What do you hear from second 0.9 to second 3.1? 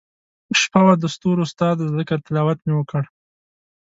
دستورو ستا دذکرتلاوت مي وکړ